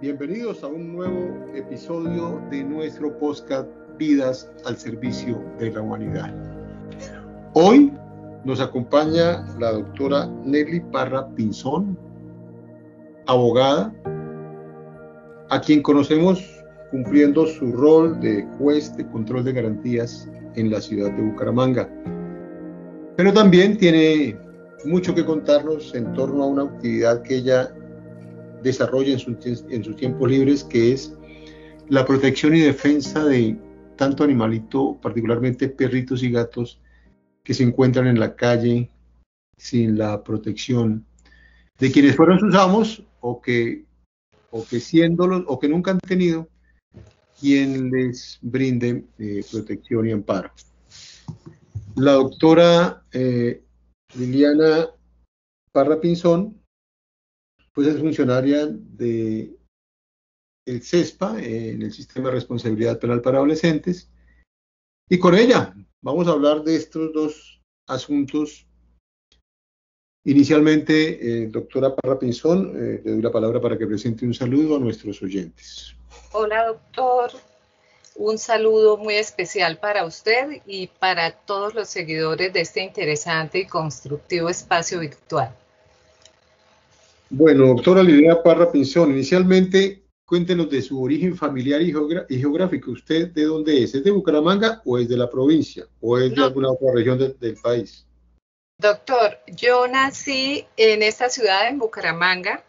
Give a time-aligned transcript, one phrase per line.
[0.00, 3.68] Bienvenidos a un nuevo episodio de nuestro podcast
[3.98, 6.32] Vidas al Servicio de la Humanidad.
[7.54, 7.92] Hoy
[8.44, 11.98] nos acompaña la doctora Nelly Parra Pinzón,
[13.26, 13.92] abogada,
[15.50, 16.48] a quien conocemos
[16.92, 21.90] cumpliendo su rol de juez de control de garantías en la ciudad de Bucaramanga.
[23.16, 24.38] Pero también tiene
[24.84, 27.74] mucho que contarnos en torno a una actividad que ella
[28.62, 31.14] desarrolla en, sus tiempos libres, que es
[31.88, 33.56] la protección y defensa de
[33.96, 36.80] tanto animalito, particularmente perritos y gatos,
[37.42, 38.90] que se encuentran en la calle
[39.56, 41.06] sin la protección
[41.78, 43.84] de quienes fueron sus amos o que,
[44.50, 46.48] o que siéndolos o que nunca han tenido
[47.40, 50.50] quien les brinde eh, protección y amparo.
[51.96, 53.62] La doctora eh,
[54.16, 54.88] Liliana
[55.72, 56.60] Parra Pinzón,
[57.78, 59.56] pues es funcionaria de
[60.66, 64.10] el CESPA, en el Sistema de Responsabilidad Penal para Adolescentes,
[65.08, 68.66] y con ella vamos a hablar de estos dos asuntos.
[70.24, 74.74] Inicialmente, eh, doctora Parra Pinzón, eh, le doy la palabra para que presente un saludo
[74.74, 75.94] a nuestros oyentes.
[76.32, 77.30] Hola, doctor.
[78.16, 83.66] Un saludo muy especial para usted y para todos los seguidores de este interesante y
[83.66, 85.54] constructivo espacio virtual.
[87.30, 91.92] Bueno, doctora Lidia Parra Pinzón, inicialmente cuéntenos de su origen familiar y,
[92.38, 92.90] geográfico.
[92.90, 93.94] ¿Usted de dónde es?
[93.94, 95.86] ¿Es de Bucaramanga o es de la provincia?
[96.00, 98.06] ¿O es de alguna otra región del país?
[98.78, 102.62] Doctor, yo nací en esta ciudad, en Bucaramanga,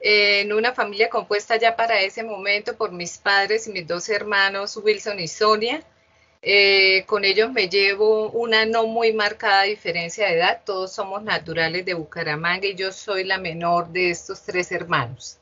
[0.00, 4.76] en una familia compuesta ya para ese momento por mis padres y mis dos hermanos,
[4.76, 5.82] Wilson y Sonia.
[6.46, 10.60] Eh, con ellos me llevo una no muy marcada diferencia de edad.
[10.64, 15.38] Todos somos naturales de Bucaramanga y yo soy la menor de estos tres hermanos.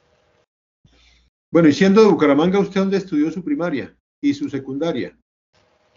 [1.51, 5.17] Bueno, y siendo de Bucaramanga, ¿usted dónde estudió su primaria y su secundaria?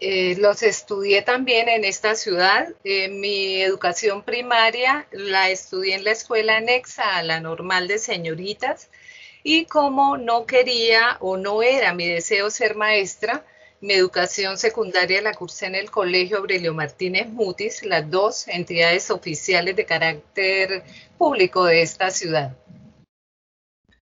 [0.00, 2.68] Eh, los estudié también en esta ciudad.
[2.82, 8.90] Eh, mi educación primaria la estudié en la escuela anexa a la normal de señoritas
[9.44, 13.46] y como no quería o no era mi deseo ser maestra,
[13.80, 19.76] mi educación secundaria la cursé en el Colegio Aurelio Martínez Mutis, las dos entidades oficiales
[19.76, 20.82] de carácter
[21.18, 22.56] público de esta ciudad.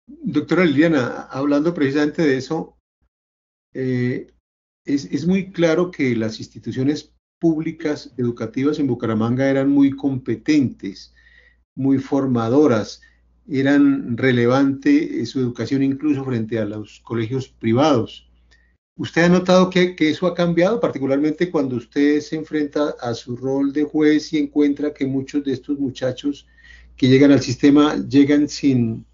[0.06, 2.76] Doctora Liliana, hablando precisamente de eso,
[3.74, 4.32] eh,
[4.84, 11.12] es, muy claro que las instituciones públicas educativas en Bucaramanga eran muy competentes,
[11.74, 13.02] muy formadoras,
[13.48, 18.30] eran relevante su educación incluso frente a los colegios privados.
[18.98, 23.36] ¿Usted ha notado que, que, eso ha cambiado, particularmente cuando usted se enfrenta a su
[23.36, 26.46] rol de juez y encuentra que muchos de estos muchachos
[26.96, 29.04] que llegan al sistema llegan sin,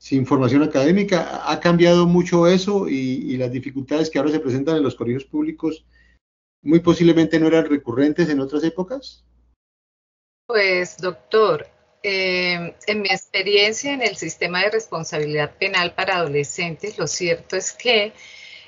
[0.00, 1.42] sin formación académica.
[1.50, 5.84] ¿Ha cambiado mucho eso y, las dificultades que ahora se presentan en los colegios públicos
[6.62, 9.24] muy posiblemente no eran recurrentes en otras épocas?
[10.46, 11.66] Pues, doctor,
[12.02, 17.72] eh, en mi experiencia en el sistema de responsabilidad penal para adolescentes, lo cierto es
[17.72, 18.12] que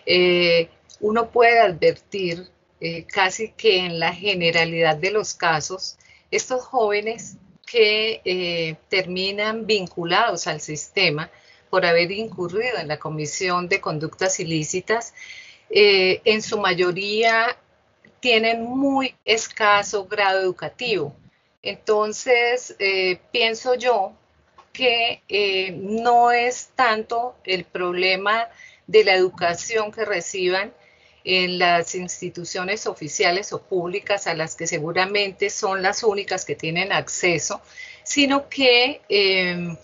[0.07, 0.69] eh,
[1.01, 2.49] uno puede advertir
[2.81, 5.99] eh, casi que en la generalidad de los casos,
[6.31, 7.37] estos jóvenes
[7.67, 11.31] que eh, terminan vinculados al sistema
[11.71, 15.15] por haber incurrido en la comisión de conductas ilícitas,
[15.75, 17.57] en su mayoría
[18.21, 21.17] tienen muy escaso grado educativo.
[21.63, 22.77] Entonces,
[23.31, 24.13] pienso yo
[24.75, 25.23] que
[25.79, 28.51] no es tanto el problema
[28.93, 30.73] de la educación que reciban,
[31.25, 36.93] en las instituciones oficiales o públicas a las que seguramente son las únicas que tienen
[36.93, 37.61] acceso,
[38.03, 39.77] sino que em,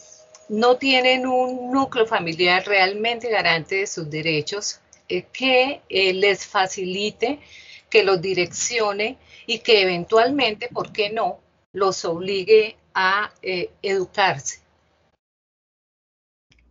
[0.49, 7.39] no tienen un núcleo familiar realmente garante de sus derechos eh, que eh, les facilite,
[7.89, 9.17] que los direccione
[9.47, 11.41] y que eventualmente, ¿por qué no?,
[11.73, 14.61] los obligue a eh, educarse.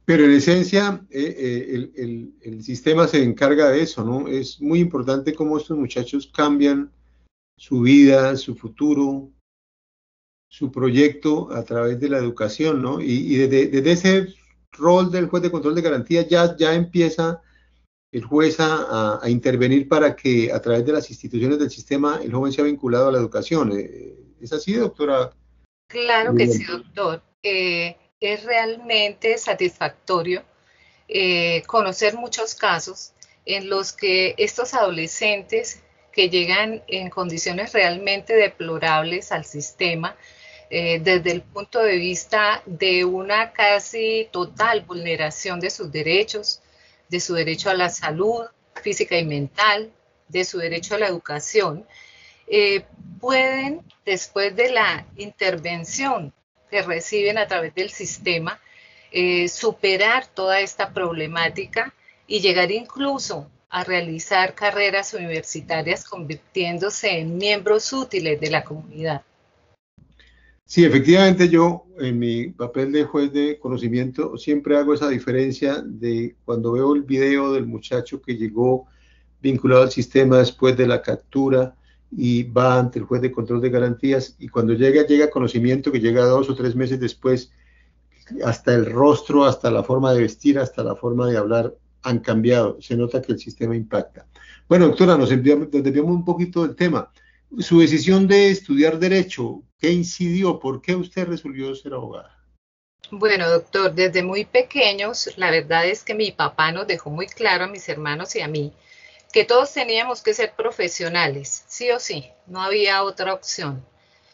[0.07, 4.30] Pero en esencia, eh, eh, el, sistema se encarga de eso, ¿no?
[4.30, 6.89] Es muy importante cómo estos muchachos cambian
[7.57, 9.30] su vida, su futuro,
[10.50, 13.01] su proyecto a través de la educación, ¿no?
[13.01, 14.33] Y, desde, ese
[14.71, 17.42] rol del juez de control de garantía ya, ya empieza
[18.13, 22.53] el juez a, intervenir para que a través de las instituciones del sistema el joven
[22.53, 23.74] sea vinculado a la educación.
[23.77, 25.31] Eh, ¿Es así, doctora?
[25.89, 27.21] Claro que sí, doctor
[28.19, 30.44] es realmente satisfactorio
[31.08, 33.14] eh, conocer muchos casos
[33.46, 35.81] en los que estos adolescentes
[36.12, 40.18] que llegan en condiciones realmente deplorables al sistema
[40.69, 46.62] eh, desde el punto de vista de una casi total vulneración de sus derechos,
[47.08, 48.46] de su derecho a la salud
[48.81, 49.94] física y mental,
[50.28, 51.88] de su derecho a la educación,
[52.48, 52.84] eh,
[53.22, 56.34] pueden, después de la intervención
[56.69, 58.60] que reciben a través del sistema,
[59.12, 61.94] eh, superar toda esta problemática
[62.28, 69.22] y llegar incluso a realizar carreras universitarias convirtiéndose en miembros útiles de la comunidad.
[70.66, 76.36] Sí, efectivamente yo en mi papel de juez de conocimiento siempre hago esa diferencia de
[76.44, 78.86] cuando veo el video del muchacho que llegó
[79.42, 81.74] vinculado al sistema después de la captura
[82.12, 86.00] y va ante el juez de control de garantías y cuando llega, llega conocimiento que
[86.00, 87.51] llega dos o tres meses después,
[88.44, 91.74] hasta el rostro, hasta la forma de vestir, hasta la forma de hablar
[92.04, 92.77] han cambiado.
[92.81, 94.25] Se nota que el sistema impacta.
[94.68, 97.12] Bueno, doctora, nos desviamos un poquito del tema.
[97.59, 100.60] Su decisión de estudiar Derecho, ¿qué incidió?
[100.60, 102.38] ¿Por qué usted resolvió ser abogada?
[103.10, 107.63] Bueno, doctor, desde muy pequeños, la verdad es que mi papá nos dejó muy claro
[107.63, 108.74] a mis hermanos y a mí
[109.31, 113.85] que todos teníamos que ser profesionales, sí o sí, no había otra opción.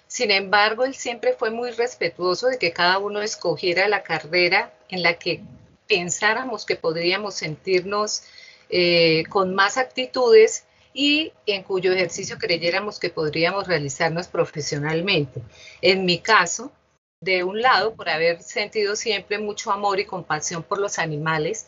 [0.07, 5.01] Sin embargo, él siempre fue muy respetuoso de que cada uno escogiera la carrera en
[5.01, 5.41] la que
[5.87, 8.23] pensáramos que podríamos sentirnos
[8.69, 15.41] eh, con más actitudes y en cuyo ejercicio creyéramos que podríamos realizarnos profesionalmente.
[15.81, 16.71] En mi caso,
[17.19, 21.67] de un lado, por haber sentido siempre mucho amor y compasión por los animales,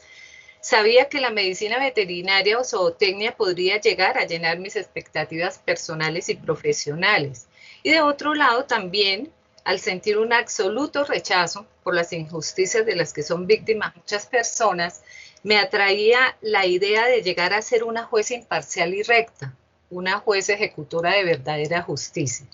[0.66, 6.34] sabía que la medicina veterinaria o zootecnia podría llegar a llenar mis expectativas personales y
[6.34, 7.46] profesionales.
[7.84, 9.32] Y de otro lado también,
[9.64, 15.04] al sentir un absoluto rechazo por las injusticias de las que son víctimas muchas personas,
[15.44, 19.54] me atraía la idea de llegar a ser una jueza imparcial y recta,
[19.92, 22.48] una jueza ejecutora de verdadera justicia.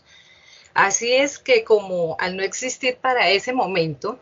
[0.74, 4.20] Así es que como al no existir para ese momento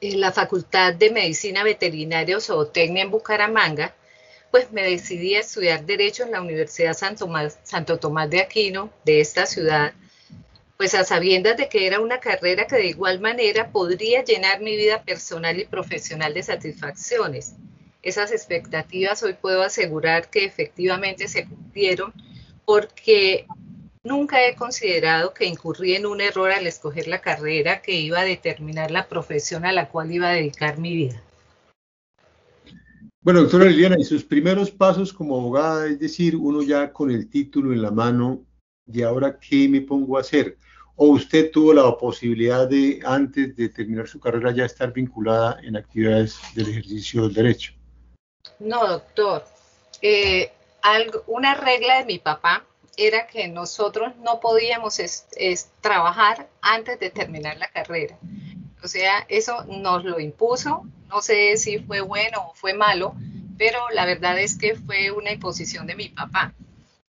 [0.00, 3.94] en la Facultad de Medicina Veterinaria o Zootecnia en Bucaramanga,
[4.50, 7.28] pues me decidí a estudiar Derecho en la Universidad Santo
[7.62, 9.92] Santo Tomás de Aquino de esta ciudad,
[10.76, 14.76] pues a sabiendas de que era una carrera que de igual manera podría llenar mi
[14.76, 17.54] vida personal y profesional de satisfacciones.
[18.02, 22.12] Esas expectativas hoy puedo asegurar que efectivamente se cumplieron
[22.64, 23.46] porque
[24.02, 28.24] Nunca he considerado que incurrí en un error al escoger la carrera que iba a
[28.24, 31.22] determinar la profesión a la cual iba a dedicar mi vida.
[33.20, 37.28] Bueno, doctora Liliana, y sus primeros pasos como abogada, es decir, uno ya con el
[37.28, 38.46] título en la mano,
[38.86, 40.56] ¿y ahora qué me pongo a hacer?
[40.96, 45.76] ¿O usted tuvo la posibilidad de, antes de terminar su carrera, ya estar vinculada en
[45.76, 47.74] actividades del ejercicio del derecho?
[48.58, 49.44] No, doctor.
[50.00, 50.50] Eh,
[50.80, 52.64] algo, una regla de mi papá
[52.96, 55.00] era que nosotros no podíamos
[55.80, 58.18] trabajar antes de terminar la carrera.
[58.82, 60.86] O sea, eso nos lo impuso.
[61.08, 63.14] No sé si fue bueno o fue malo,
[63.58, 66.54] pero la verdad es que fue una imposición de mi papá.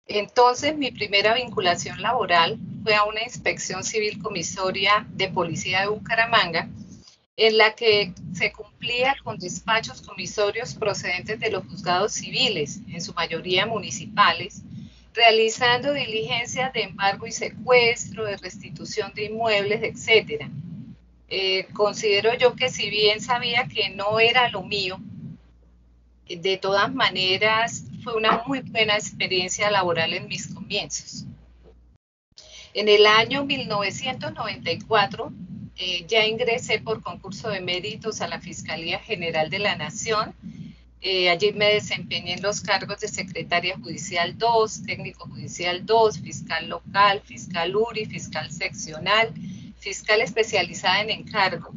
[0.06, 6.68] Entonces, mi primera vinculación laboral fue a una inspección civil comisoria de policía de Bucaramanga,
[7.36, 13.14] en la que se cumplía con despachos comisorios procedentes de los juzgados civiles, en su
[13.14, 14.62] mayoría municipales,
[15.14, 20.48] realizando diligencias de embargo y secuestro, de restitución de inmuebles, etc.
[21.28, 24.98] Eh, considero yo que si bien sabía que no era lo mío,
[26.26, 31.24] de todas maneras fue una muy buena experiencia laboral en mis comienzos.
[32.72, 35.32] En el año 1994
[35.76, 40.34] eh, ya ingresé por concurso de méritos a la Fiscalía General de la Nación
[41.02, 46.68] eh, allí me desempeñé en los cargos de secretaria judicial 2, técnico judicial 2, fiscal
[46.68, 49.32] local, fiscal URI, fiscal seccional,
[49.78, 51.72] fiscal especializada en encargo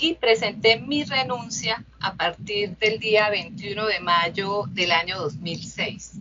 [0.00, 6.18] y presenté mi renuncia a partir del día 21 de mayo del año 2006.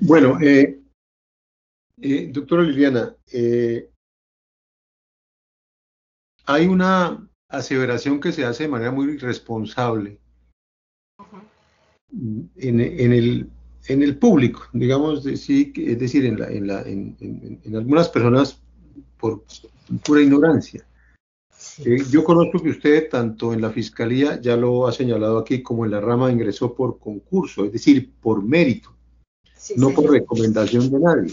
[0.00, 0.80] Bueno, eh,
[2.02, 3.14] eh, doctora Liliana,
[6.46, 7.24] hay una
[7.56, 10.20] aseveración que se hace de manera muy irresponsable
[12.56, 12.80] en,
[13.12, 13.50] el,
[13.86, 18.60] en el público, digamos, es decir, en, la, en, la, en, algunas personas
[19.18, 19.44] por
[20.04, 20.86] pura ignorancia.
[21.84, 25.84] Eh, yo conozco que usted, tanto en la fiscalía, ya lo ha señalado aquí, como
[25.84, 28.94] en la rama ingresó por concurso, es decir, por mérito,
[29.76, 31.32] no por recomendación de nadie.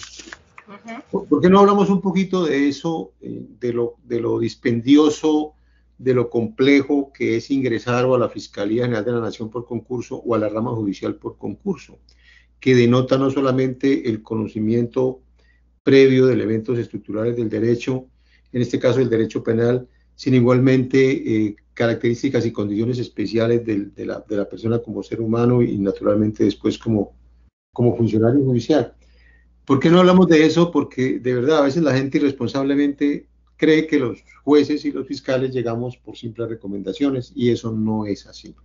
[1.12, 5.54] ¿Por, qué no hablamos un poquito de eso, eh, de, lo, de lo dispendioso
[6.04, 9.66] de lo complejo que es ingresar o a la Fiscalía General de la Nación por
[9.66, 12.00] concurso o a la rama judicial por concurso,
[12.60, 15.22] que denota no solamente el conocimiento
[15.84, 18.08] previo de elementos estructurales del derecho,
[18.52, 24.24] en este caso el derecho penal, sin igualmente eh, características y condiciones especiales de, la,
[24.50, 27.14] persona como ser humano y naturalmente después como,
[27.74, 28.94] como funcionario judicial.
[29.66, 30.72] ¿Por qué no hablamos de eso?
[30.72, 33.28] Porque de verdad a veces la gente irresponsablemente
[33.62, 38.26] cree que los jueces y los fiscales llegamos por simples recomendaciones y eso no es
[38.26, 38.56] así.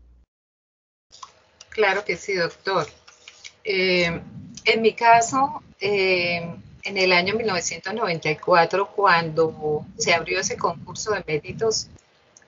[1.68, 2.86] Claro que sí, doctor.
[3.62, 4.22] Eh,
[4.64, 6.48] en mi caso, eh,
[6.82, 11.88] en el año 1994, cuando se abrió ese concurso de méritos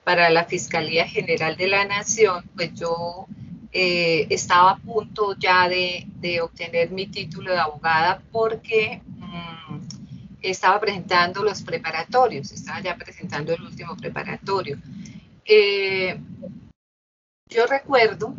[0.03, 3.27] para la Fiscalía General de la Nación, pues yo
[3.71, 9.03] eh, estaba a punto ya de, obtener mi título de abogada porque
[10.41, 14.77] estaba presentando los preparatorios, estaba ya presentando el último preparatorio.
[17.49, 18.35] yo recuerdo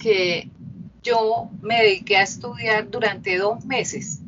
[0.00, 0.48] que
[1.02, 4.20] yo me dediqué a estudiar durante dos meses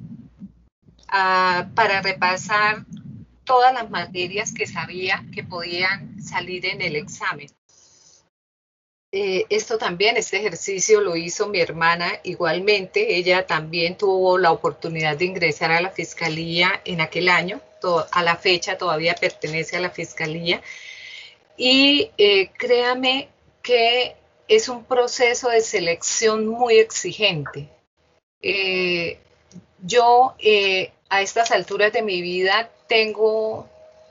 [1.07, 2.85] para repasar
[3.45, 7.49] todas las materias que sabía que podían salir en el examen.
[9.17, 13.15] Eh, esto también, este ejercicio lo hizo mi hermana igualmente.
[13.15, 17.61] Ella también tuvo la oportunidad de ingresar a la fiscalía en aquel año.
[18.13, 20.63] a la fecha todavía pertenece a la fiscalía.
[21.57, 23.29] Y eh, créame
[23.63, 24.17] que
[24.49, 27.69] es un proceso de selección muy exigente.
[28.43, 29.19] Eh,
[29.81, 30.35] yo
[31.09, 33.69] a estas alturas de mi vida tengo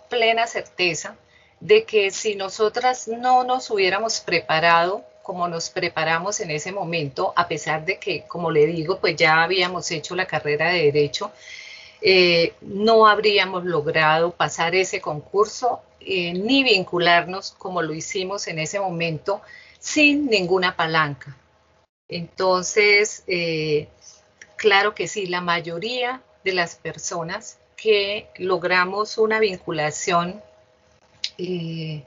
[0.09, 1.17] plena certeza
[1.63, 7.47] de que si nosotras no nos hubiéramos preparado como nos preparamos en ese momento, a
[7.47, 11.31] pesar de que, como le digo, pues ya habíamos hecho la carrera de derecho,
[12.01, 19.41] eh, no habríamos logrado pasar ese concurso ni vincularnos como lo hicimos en ese momento
[19.79, 21.37] sin ninguna palanca.
[22.09, 23.87] Entonces, eh,
[24.57, 30.43] claro que sí, la mayoría de las personas que logramos una vinculación
[31.37, 32.03] eh,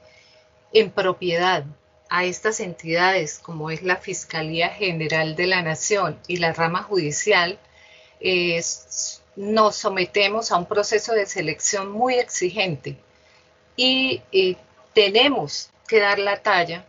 [0.73, 1.65] en propiedad
[2.09, 7.59] a estas entidades como es la Fiscalía General de la Nación y la rama judicial,
[9.35, 12.97] nos sometemos a un proceso de selección muy exigente
[13.75, 14.57] y eh,
[14.93, 16.85] tenemos que dar la talla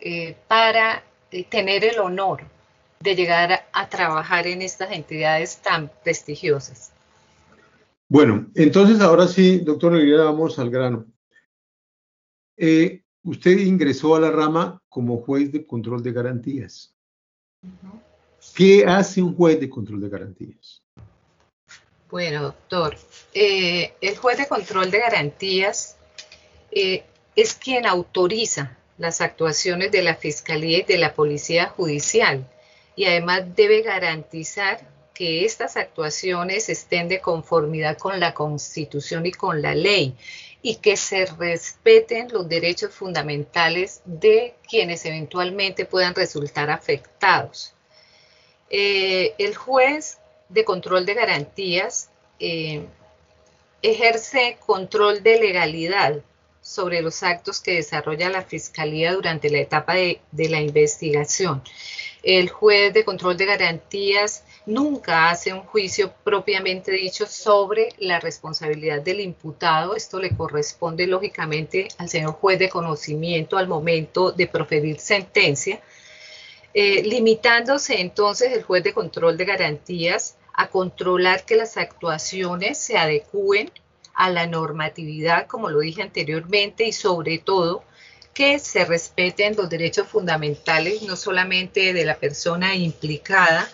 [0.00, 1.04] eh, para
[1.50, 2.42] tener el honor
[3.00, 6.90] de llegar a, trabajar en estas entidades tan prestigiosas.
[8.08, 11.04] Bueno, entonces ahora sí, doctor Olivera, vamos al grano.
[12.56, 16.94] Eh, usted ingresó a la rama como juez de control de garantías.
[18.54, 20.82] ¿Qué hace un juez de control de garantías?
[22.10, 22.96] Bueno, doctor,
[23.32, 25.96] el juez de control de garantías
[26.70, 32.48] es quien autoriza las actuaciones de la Fiscalía y de la Policía Judicial
[32.96, 39.62] y además debe garantizar que estas actuaciones estén de conformidad con la Constitución y con
[39.62, 40.16] la ley
[40.60, 47.74] y que se respeten los derechos fundamentales de quienes eventualmente puedan resultar afectados.
[48.70, 50.18] Eh, el juez
[50.48, 52.84] de control de garantías eh,
[53.82, 56.22] ejerce control de legalidad
[56.64, 61.62] sobre los actos que desarrolla la Fiscalía durante la etapa de, la investigación.
[62.22, 69.02] El juez de control de garantías nunca hace un juicio propiamente dicho sobre la responsabilidad
[69.02, 69.94] del imputado.
[69.94, 75.80] Esto le corresponde lógicamente al señor juez de conocimiento al momento de proferir sentencia,
[76.72, 82.96] eh, limitándose entonces el juez de control de garantías a controlar que las actuaciones se
[82.96, 83.70] adecúen
[84.14, 87.82] a la normatividad, como lo dije anteriormente, y sobre todo
[88.32, 93.68] que se respeten los derechos fundamentales, no solamente de la persona implicada,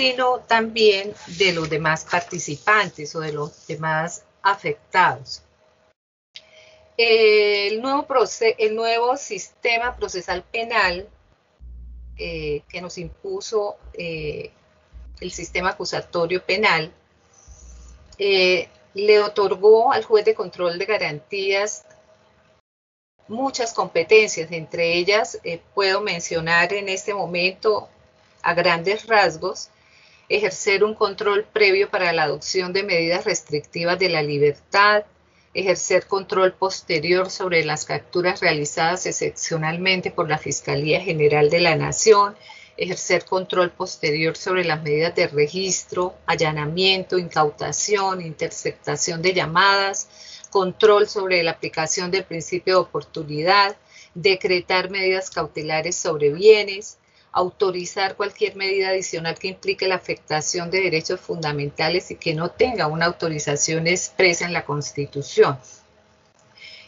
[0.00, 5.42] sino también de los demás participantes o de los demás afectados.
[6.96, 8.06] El nuevo,
[8.56, 11.06] el nuevo sistema procesal penal
[12.16, 14.50] eh, que nos impuso eh,
[15.20, 16.94] el sistema acusatorio penal
[18.16, 21.84] eh, le otorgó al juez de control de garantías
[23.28, 25.38] muchas competencias, entre ellas
[25.74, 27.90] puedo mencionar en este momento
[28.40, 29.68] a grandes rasgos
[30.30, 35.04] ejercer un control previo para la adopción de medidas restrictivas de la libertad,
[35.52, 42.36] ejercer control posterior sobre las capturas realizadas excepcionalmente por la Fiscalía General de la Nación,
[42.76, 50.08] ejercer control posterior sobre las medidas de registro, allanamiento, incautación, interceptación de llamadas,
[50.48, 53.76] control sobre la aplicación del principio de oportunidad,
[54.14, 56.99] decretar medidas cautelares sobre bienes,
[57.32, 62.88] autorizar cualquier medida adicional que implique la afectación de derechos fundamentales y que no tenga
[62.88, 65.58] una autorización expresa en la Constitución.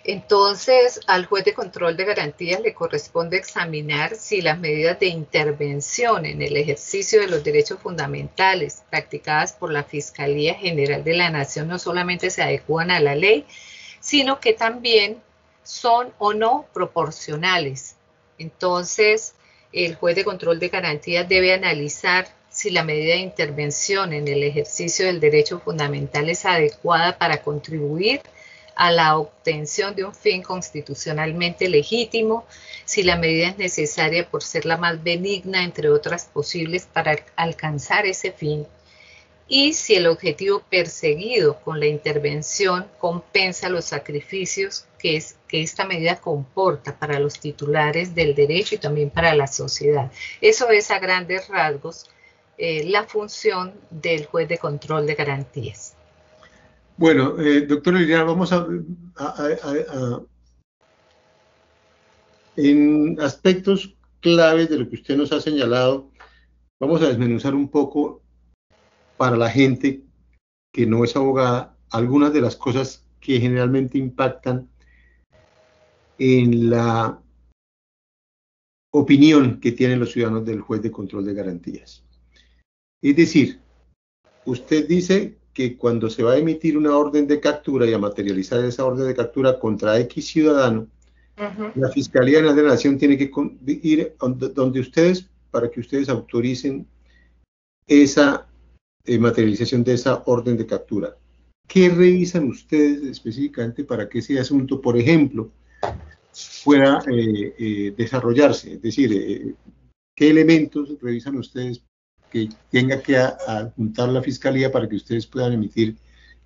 [0.04, 6.26] Entonces, al juez de control de garantías le corresponde examinar si las medidas de intervención
[6.26, 11.68] en el ejercicio de los derechos fundamentales practicadas por la Fiscalía General de la Nación
[11.68, 13.46] no solamente se adecuan a la ley,
[14.00, 15.22] sino que también
[15.62, 17.94] son o no proporcionales.
[18.38, 19.34] Entonces,
[19.72, 24.42] el juez de control de garantías debe analizar si la medida de intervención en el
[24.42, 28.20] ejercicio del derecho fundamental es adecuada para contribuir
[28.76, 32.46] a la obtención de un fin constitucionalmente legítimo,
[32.84, 38.06] si la medida es necesaria por ser la más benigna entre otras posibles para alcanzar
[38.06, 38.66] ese fin
[39.54, 45.84] y si el objetivo perseguido con la intervención compensa los sacrificios que, es, que esta
[45.84, 50.10] medida comporta para los titulares del derecho y también para la sociedad.
[50.40, 52.08] Eso es a grandes rasgos
[52.56, 55.96] eh, la función del juez de control de garantías.
[56.96, 58.66] Bueno, eh, doctor Liliana, vamos a,
[59.18, 60.22] a,
[62.56, 66.10] en aspectos claves de lo que usted nos ha señalado,
[66.80, 68.21] vamos a desmenuzar un poco
[69.16, 70.02] para la gente
[70.72, 74.68] que no es abogada algunas de las cosas que generalmente impactan
[76.18, 77.22] en la
[78.92, 82.04] opinión que tienen los ciudadanos del juez de control de garantías.
[83.00, 83.60] Es decir,
[84.44, 88.64] usted dice que cuando se va a emitir una orden de captura y a materializar
[88.64, 90.88] esa orden de captura contra X ciudadano,
[91.74, 93.30] la Fiscalía de la Nación tiene que
[93.66, 96.86] ir donde ustedes para que ustedes autoricen
[97.86, 98.46] esa
[99.04, 101.16] eh, materialización de esa orden de captura.
[101.66, 105.50] ¿Qué revisan ustedes específicamente para que ese asunto, por ejemplo,
[106.64, 108.74] pueda eh, eh, desarrollarse?
[108.74, 109.56] Es decir,
[110.14, 111.82] ¿qué elementos revisan ustedes
[112.30, 115.96] que tenga que adjuntar la Fiscalía para que ustedes puedan emitir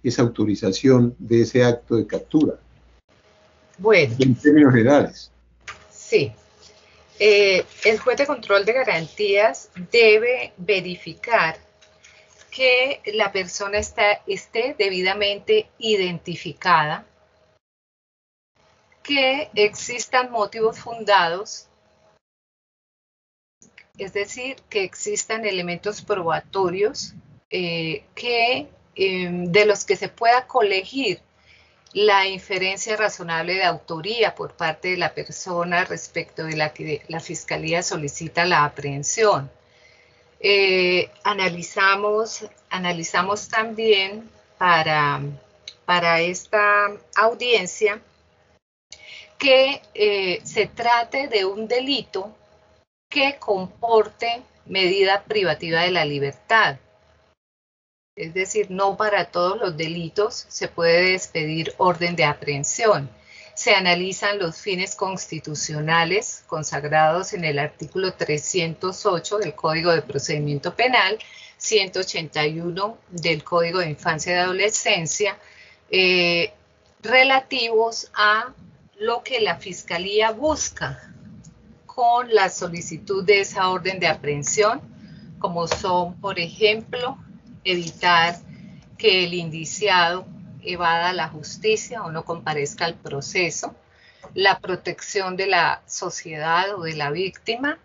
[0.02, 2.58] esa autorización de ese acto de captura?
[3.76, 4.14] Bueno.
[4.18, 5.30] En términos generales.
[5.90, 6.32] Sí.
[7.18, 11.65] el juez de control de garantías debe verificar
[12.56, 17.04] que la persona está, esté debidamente identificada,
[19.02, 21.68] que existan motivos fundados,
[23.98, 27.12] es decir, que existan elementos probatorios
[27.50, 31.20] eh, que, em, de los que se pueda colegir
[31.92, 37.20] la inferencia razonable de autoría por parte de la persona respecto de la que la
[37.20, 39.50] fiscalía solicita la aprehensión.
[40.40, 45.20] Eh, analizamos, analizamos también para,
[45.84, 48.00] para esta audiencia
[49.38, 52.34] que eh, se trate de un delito
[53.08, 56.78] que comporte medida privativa de la libertad.
[58.16, 63.10] Es decir, no para todos los delitos se puede despedir orden de aprehensión
[63.56, 71.18] se analizan los fines constitucionales consagrados en el artículo 308 del Código de Procedimiento Penal,
[71.56, 75.38] 181 del Código de Infancia y Adolescencia,
[75.90, 76.52] eh,
[77.00, 78.52] relativos a
[78.98, 81.14] lo que la Fiscalía busca
[81.86, 84.82] con la solicitud de esa orden de aprehensión,
[85.38, 87.16] como son, por ejemplo,
[87.64, 88.36] evitar
[88.98, 90.26] que el indiciado
[90.66, 93.74] evada la justicia o no comparezca al proceso,
[94.34, 97.78] la protección de la sociedad o de la víctima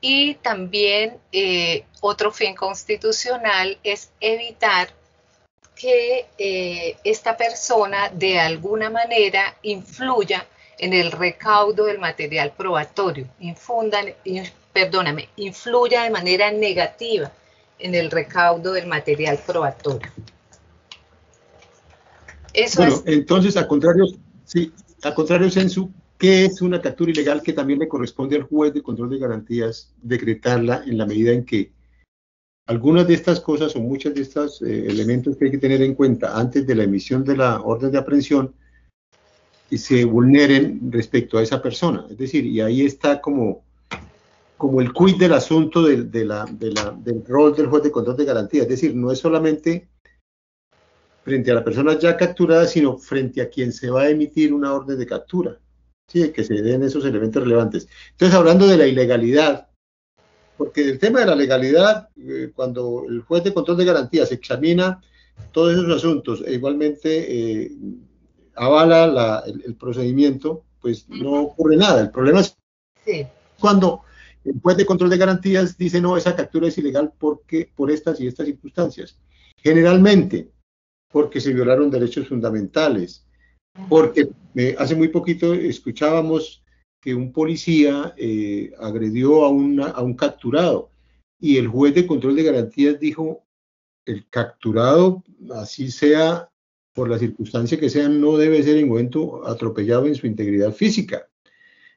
[0.00, 4.90] y también eh, otro fin constitucional es evitar
[5.74, 10.46] que eh, esta persona de alguna manera influya
[10.78, 13.26] en el recaudo del material probatorio,
[14.72, 17.30] perdóname, influya de manera negativa
[17.78, 20.10] en el recaudo del material probatorio
[22.76, 24.04] bueno, entonces, a contrario,
[24.44, 28.72] sí, a contrario, Sensu, ¿qué es una captura ilegal que también le corresponde al juez
[28.74, 31.72] de control de garantías decretarla en la medida en que
[32.66, 35.94] algunas de estas cosas o muchos de estos eh, elementos que hay que tener en
[35.94, 38.54] cuenta antes de la emisión de la orden de aprehensión
[39.70, 42.06] se vulneren respecto a esa persona?
[42.10, 43.64] Es decir, y ahí está como
[44.60, 47.90] como el quid del asunto del, de la, de la, del rol del juez de
[47.90, 48.64] control de garantías.
[48.64, 49.88] Es decir, no es solamente
[51.22, 54.72] frente a la persona ya capturada, sino frente a quien se va a emitir una
[54.72, 55.58] orden de captura.
[56.08, 57.88] Sí, que se den esos elementos relevantes.
[58.12, 59.68] Entonces, hablando de la ilegalidad,
[60.56, 65.00] porque el tema de la legalidad, eh, cuando el juez de control de garantías examina
[65.52, 67.72] todos esos asuntos e igualmente eh,
[68.56, 72.00] avala el, procedimiento, pues no ocurre nada.
[72.00, 72.56] El problema es
[73.58, 74.02] cuando
[74.44, 78.20] el juez de control de garantías dice, no, esa captura es ilegal porque, por estas
[78.20, 79.16] y estas circunstancias.
[79.56, 80.50] Generalmente,
[81.10, 83.26] porque se violaron derechos fundamentales,
[83.88, 86.62] porque eh, hace muy poquito escuchábamos
[87.00, 90.90] que un policía eh, agredió a, a un capturado
[91.40, 93.44] y el juez de control de garantías dijo,
[94.04, 96.50] el capturado, así sea
[96.92, 101.28] por la circunstancia que sea, no debe ser en momento atropellado en su integridad física.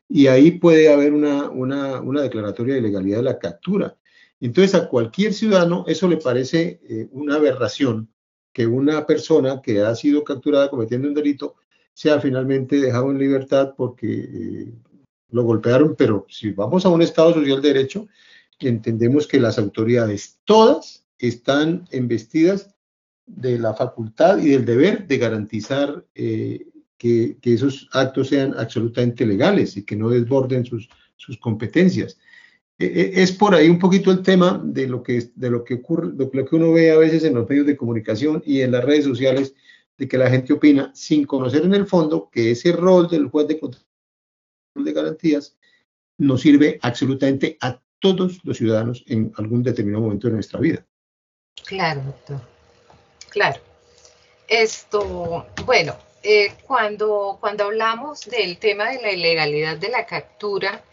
[0.07, 3.97] Y ahí puede haber una, una, declaratoria de ilegalidad de la captura.
[4.39, 8.09] Entonces, a cualquier ciudadano eso le parece eh, una aberración
[8.53, 11.55] que una persona que ha sido capturada cometiendo un delito
[11.93, 14.73] sea finalmente dejado en libertad porque eh,
[15.29, 18.07] lo golpearon, pero si vamos a un Estado social de derecho,
[18.59, 22.73] entendemos que las autoridades todas están investidas
[23.25, 29.77] de la facultad y del deber de garantizar eh, que, esos actos sean absolutamente legales
[29.77, 32.19] y que no desborden sus, sus competencias.
[32.79, 35.75] E, e, es por ahí un poquito el tema de lo que, de lo que
[35.75, 38.71] ocurre, de lo que uno ve a veces en los medios de comunicación y en
[38.71, 39.53] las redes sociales,
[39.97, 43.47] de que la gente opina sin conocer en el fondo que ese rol del juez
[43.47, 43.83] de control
[44.75, 45.55] de garantías
[46.17, 50.85] nos sirve absolutamente a todos los ciudadanos en algún determinado momento de nuestra vida.
[51.65, 52.41] Claro, doctor.
[53.29, 53.61] Claro.
[54.47, 60.83] Esto, bueno, eh, cuando, cuando hablamos del tema de la ilegalidad de la captura,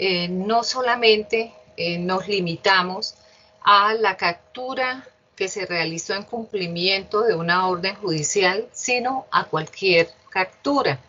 [0.00, 3.16] eh, no solamente eh, nos limitamos
[3.64, 10.08] a la captura que se realizó en cumplimiento de una orden judicial, sino a cualquier
[10.30, 11.00] captura.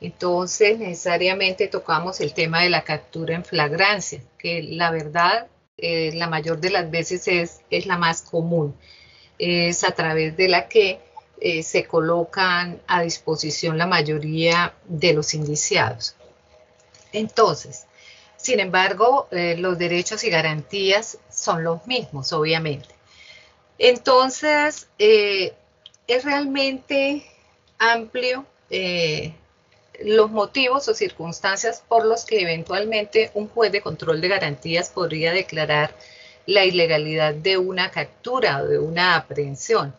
[0.00, 6.60] Entonces, necesariamente tocamos el tema de la captura en flagrancia, que la verdad, la mayor
[6.60, 8.74] de las veces es, es la más común.
[9.38, 11.00] Es a través de la que
[11.62, 16.16] se colocan a disposición la mayoría de los indiciados.
[17.12, 17.86] Entonces,
[18.40, 22.88] sin embargo, eh, los derechos y garantías son los mismos, obviamente.
[23.78, 25.52] Entonces, eh,
[26.06, 27.24] es realmente
[27.78, 29.34] amplio eh,
[30.02, 35.32] los motivos o circunstancias por los que eventualmente un juez de control de garantías podría
[35.32, 35.94] declarar
[36.46, 39.94] la ilegalidad de una captura o de una aprehensión.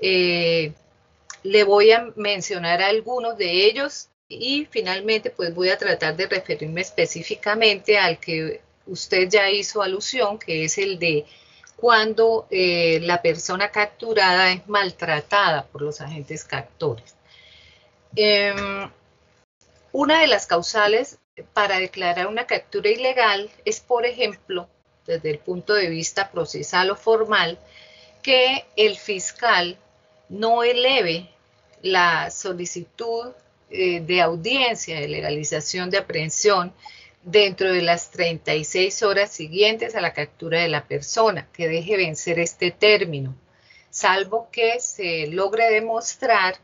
[0.00, 6.80] le voy a mencionar algunos de ellos y finalmente, pues voy a tratar de referirme
[6.80, 11.26] específicamente al que usted ya hizo alusión, que es el de
[11.76, 17.14] cuando eh, la persona capturada es maltratada por los agentes captores.
[18.16, 18.90] Em,
[19.92, 21.18] una de las causales
[21.52, 24.68] para declarar una captura ilegal es, por ejemplo,
[25.06, 27.58] desde el punto de vista procesal o formal,
[28.22, 29.78] que el fiscal
[30.28, 31.28] no eleve
[31.82, 33.32] la solicitud
[33.70, 36.72] eh, de audiencia de legalización de aprehensión
[37.22, 42.38] dentro de las 36 horas siguientes a la captura de la persona, que deje vencer
[42.38, 43.34] este término,
[43.90, 46.56] salvo que se logre demostrar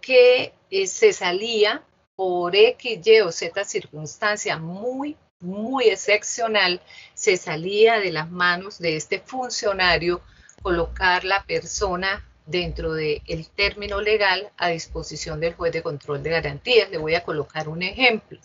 [0.00, 1.84] que eh, se salía
[2.16, 6.80] por X, Y o Z circunstancia muy, muy excepcional,
[7.14, 10.20] se salía de las manos de este funcionario
[10.62, 16.90] colocar la persona dentro del término legal a disposición del juez de control de garantías.
[16.90, 18.38] Le voy a colocar un ejemplo.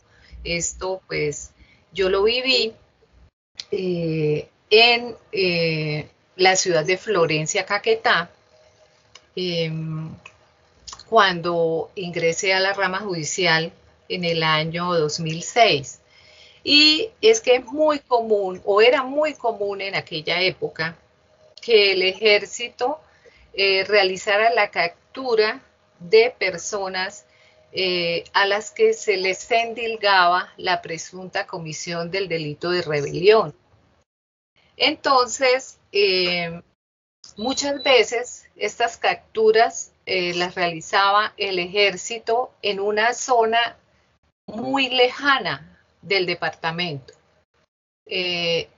[0.44, 1.52] Esto pues
[1.92, 2.74] yo lo viví
[3.72, 8.30] eh, en eh, la ciudad de Florencia, Caquetá,
[9.36, 10.10] em,
[11.08, 13.72] cuando ingresé a la rama judicial
[14.08, 16.00] en el año 2006.
[16.64, 20.98] Y es que es muy común, o era muy común en aquella época,
[21.62, 23.00] que el ejército
[23.54, 25.62] eh, realizara la captura
[26.00, 27.26] de personas
[27.72, 33.56] eh, a las que se les endilgaba la presunta comisión del delito de rebelión.
[34.78, 36.62] Entonces, eh,
[37.38, 43.78] muchas veces estas capturas las realizaba el ejército en una zona
[44.48, 47.14] muy lejana del departamento.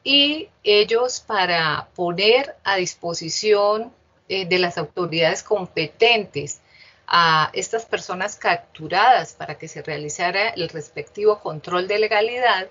[0.03, 3.93] y ellos para poner a disposición
[4.34, 6.62] eh, de las autoridades competentes
[7.06, 12.70] a estas personas capturadas para que se realizara el respectivo control de legalidad,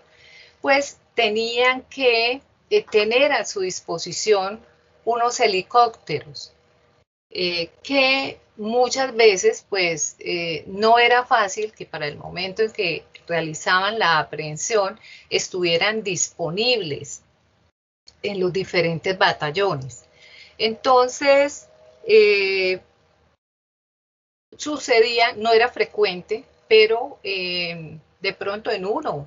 [0.62, 4.64] pues tenían que eh, tener a su disposición
[5.04, 6.54] unos helicópteros
[7.28, 10.16] eh, que muchas veces pues
[10.66, 17.20] no era fácil que para el momento en que realizaban la aprehensión estuvieran disponibles
[18.22, 20.06] en los diferentes batallones.
[20.60, 21.68] Entonces,
[22.06, 22.80] eh,
[24.58, 29.26] sucedía, no era frecuente, pero eh, de pronto en uno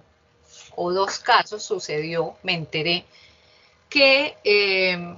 [0.75, 3.05] o dos casos sucedió, me enteré,
[3.89, 5.17] que eh,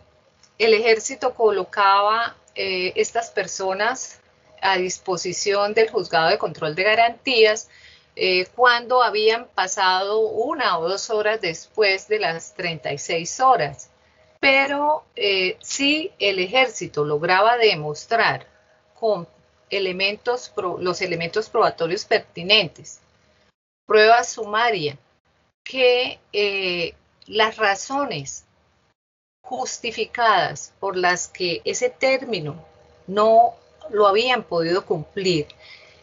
[0.58, 4.22] el ejército colocaba estas personas
[4.62, 7.68] a disposición del juzgado de control de garantías
[8.56, 13.90] cuando habían pasado una o dos horas después de las 36 horas.
[14.46, 15.04] Pero
[15.60, 18.46] si el ejército lograba demostrar
[18.94, 19.28] con
[19.72, 23.00] elementos, los elementos probatorios pertinentes,
[23.88, 25.00] prueba sumaria,
[25.64, 26.94] que eh,
[27.26, 28.46] las razones
[29.42, 32.64] justificadas por las que ese término
[33.08, 33.56] no
[33.90, 35.48] lo habían podido cumplir,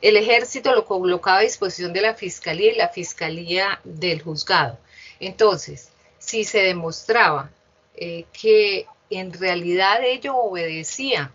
[0.00, 4.80] el ejército lo colocaba a disposición de la fiscalía y la fiscalía del juzgado.
[5.20, 7.48] Entonces, si se demostraba
[7.96, 11.32] eh, que en realidad ello obedecía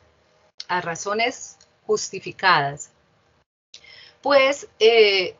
[0.67, 2.91] a razones justificadas,
[4.21, 5.35] pues eh,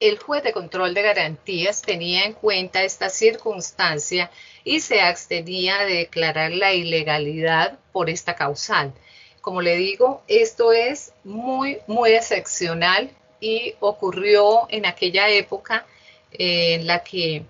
[0.00, 4.30] el juez de control de garantías tenía en cuenta esta circunstancia
[4.64, 8.92] y se abstenía de declarar la ilegalidad por esta causal.
[9.40, 15.86] Como le digo, esto es muy, muy excepcional y ocurrió en aquella época
[16.32, 17.44] en la que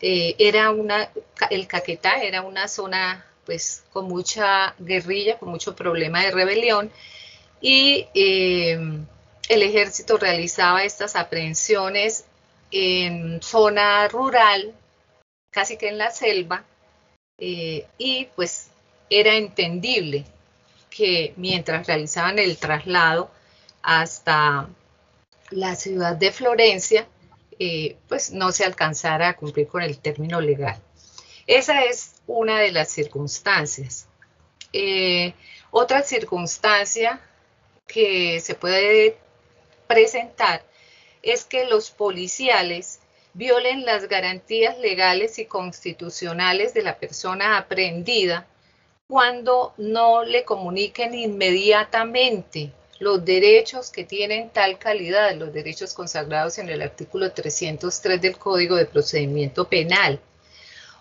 [0.00, 1.10] eh, era una,
[1.50, 6.90] el Caquetá era una zona pues con mucha guerrilla, con mucho problema de rebelión
[7.60, 8.78] y eh,
[9.48, 12.24] el ejército realizaba estas aprehensiones
[12.70, 14.74] en zona rural,
[15.50, 16.64] casi que en la selva,
[17.38, 18.68] eh, y pues
[19.08, 20.24] era entendible
[20.90, 23.30] que mientras realizaban el traslado
[23.82, 24.68] hasta
[25.50, 27.06] la ciudad de Florencia,
[27.58, 30.80] eh, pues no se alcanzara a cumplir con el término legal.
[31.46, 34.08] Esa es una de las circunstancias.
[34.72, 35.32] Eh,
[35.70, 37.20] otra circunstancia
[37.86, 39.16] que se puede
[39.86, 40.64] presentar
[41.22, 43.00] es que los policiales
[43.32, 48.46] violen las garantías legales y constitucionales de la persona aprehendida
[49.08, 56.68] cuando no le comuniquen inmediatamente los derechos que tienen tal calidad, los derechos consagrados en
[56.68, 60.20] el artículo 303 del Código de Procedimiento Penal,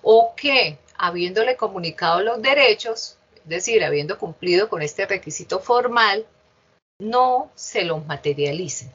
[0.01, 6.25] o que, habiéndole comunicado los derechos, es decir, habiendo cumplido con este requisito formal,
[6.99, 8.91] no se los materialicen.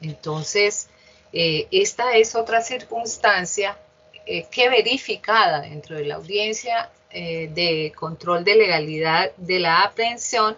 [0.00, 0.88] Entonces,
[1.32, 3.78] eh, esta es otra circunstancia
[4.26, 10.56] eh, que verificada dentro de la audiencia eh, de control de legalidad de la aprehensión,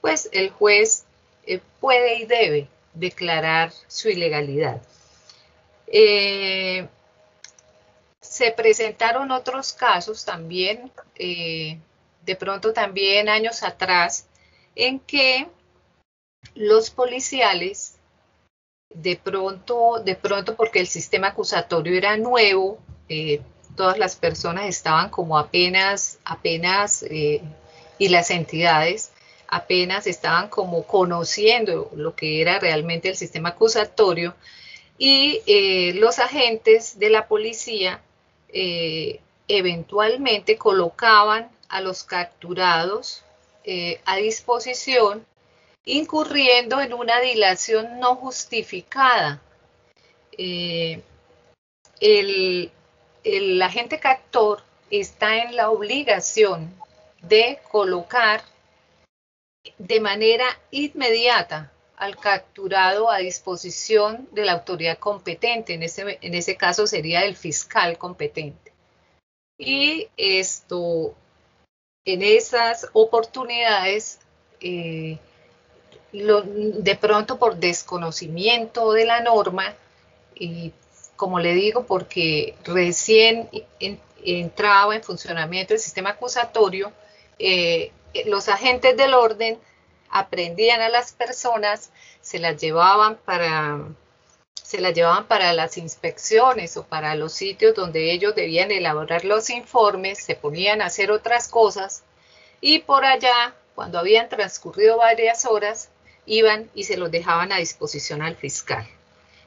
[0.00, 1.04] pues el juez
[1.80, 4.80] puede y debe declarar su ilegalidad.
[8.20, 14.26] se presentaron otros casos también, de pronto también años atrás,
[14.74, 15.48] en que
[16.54, 17.96] los policiales,
[18.90, 22.78] de pronto, de pronto porque el sistema acusatorio era nuevo,
[23.08, 23.40] eh,
[23.76, 27.42] todas las personas estaban como apenas, apenas, eh,
[27.98, 29.11] y las entidades
[29.52, 34.34] apenas estaban como conociendo lo que era realmente el sistema acusatorio
[34.98, 38.00] y eh, los agentes de la policía
[39.48, 43.24] eventualmente colocaban a los capturados
[44.04, 45.24] a disposición
[45.84, 49.40] incurriendo en una dilación no justificada.
[50.38, 51.02] Eh,
[52.00, 56.74] el, agente captor está en la obligación
[57.22, 58.42] de colocar
[59.78, 66.56] de manera inmediata al capturado a disposición de la autoridad competente, en ese, en ese
[66.56, 68.72] caso sería el fiscal competente.
[69.56, 71.14] Y esto,
[72.04, 74.18] en esas oportunidades,
[74.60, 75.18] eh,
[76.12, 79.74] de pronto por desconocimiento de la norma
[80.34, 80.72] y
[81.16, 83.48] como le digo, porque recién
[84.24, 86.92] entraba en funcionamiento el sistema acusatorio,
[87.38, 87.92] eh,
[88.26, 89.58] los agentes del orden
[90.10, 93.80] aprendían a las personas, se las llevaban para
[94.62, 99.50] se las llevaban para las inspecciones o para los sitios donde ellos debían elaborar los
[99.50, 102.04] informes, se ponían a hacer otras cosas
[102.62, 105.90] y por allá, cuando habían transcurrido varias horas,
[106.24, 108.88] iban y se los dejaban a disposición al fiscal.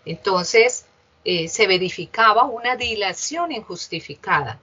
[0.06, 0.86] Entonces,
[1.24, 4.60] eh, se verificaba una dilación injustificada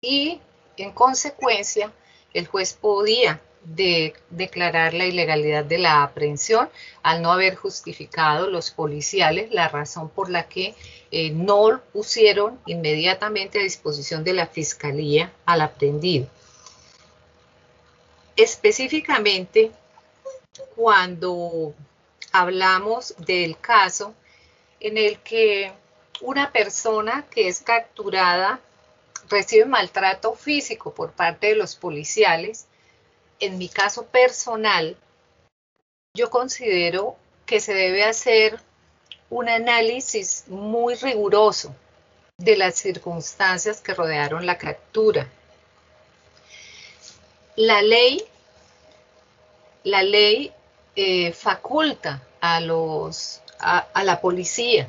[0.00, 0.40] y,
[0.78, 1.92] en consecuencia,
[2.34, 6.68] el juez podía declarar la ilegalidad de la aprehensión
[7.02, 10.74] al no haber justificado los policiales la razón por la que
[11.12, 16.26] eh, no pusieron inmediatamente a disposición de la fiscalía al aprendido.
[18.34, 19.70] Específicamente,
[20.74, 21.74] cuando
[22.32, 24.14] hablamos del caso
[24.80, 25.72] en el que
[26.20, 28.60] una persona que es capturada
[29.32, 32.66] recibe maltrato físico por parte de los policiales,
[33.40, 34.96] en mi caso personal,
[36.14, 37.16] yo considero
[37.46, 38.60] que se debe hacer
[39.30, 41.74] un análisis muy riguroso
[42.36, 45.26] de las circunstancias que rodearon la captura.
[47.56, 48.24] La ley,
[49.84, 50.52] la ley
[50.94, 54.88] eh, faculta a, los, a, la policía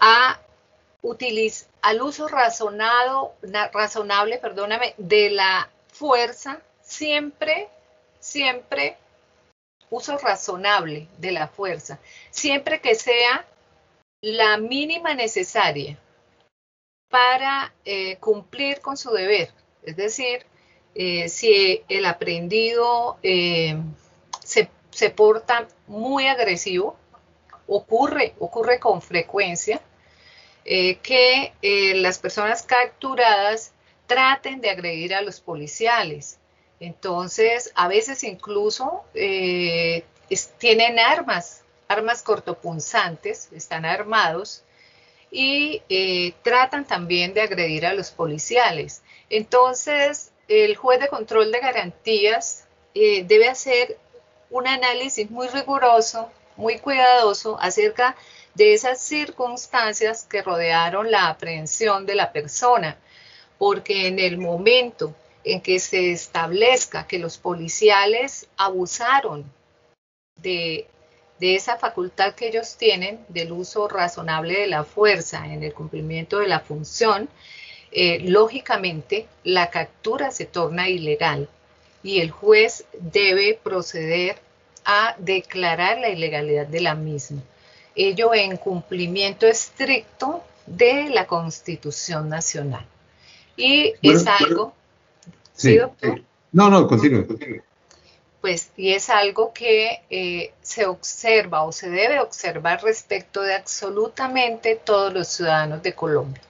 [0.00, 0.38] a
[1.02, 3.34] utilizar al uso razonado,
[3.72, 7.68] razonable perdóname, de la fuerza, siempre,
[8.20, 8.96] siempre
[9.90, 11.98] uso razonable de la fuerza,
[12.30, 13.44] siempre que sea
[14.20, 15.98] la mínima necesaria
[17.08, 19.50] para eh, cumplir con su deber.
[19.82, 20.46] Es decir,
[20.94, 23.76] eh, si el aprendido eh,
[24.44, 26.96] se, se, porta muy agresivo,
[27.66, 29.82] ocurre, ocurre con frecuencia,
[30.64, 31.52] que
[31.96, 33.72] las personas capturadas
[34.06, 36.38] traten de agredir a los policiales.
[36.80, 40.04] Entonces, a veces incluso eh,
[40.58, 44.64] tienen armas, armas cortopunzantes, están armados
[45.30, 49.02] y eh, tratan también de agredir a los policiales.
[49.30, 53.96] Entonces, el juez de control de garantías eh, debe hacer
[54.50, 58.16] un análisis muy riguroso, muy cuidadoso acerca de
[58.56, 62.98] esas circunstancias que rodearon la aprehensión de la persona,
[63.58, 69.44] porque en el momento en que se establezca que los policiales abusaron
[70.36, 70.86] de,
[71.40, 76.46] esa facultad que ellos tienen del uso razonable de la fuerza en el cumplimiento de
[76.46, 77.28] la función,
[77.90, 81.48] eh, lógicamente la captura se torna ilegal
[82.04, 84.36] y el juez debe proceder
[84.84, 87.42] a declarar la ilegalidad de la misma.
[87.94, 92.86] Ello en cumplimiento estricto de la Constitución Nacional.
[93.56, 94.74] Y es algo
[95.54, 95.78] Sí,
[96.52, 97.62] No, no, continúe, continúe.
[98.40, 104.80] Pues, y es algo que eh, se observa o se debe observar respecto de absolutamente
[104.84, 106.42] todos los ciudadanos de Colombia.